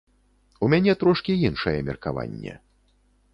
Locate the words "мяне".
0.73-0.95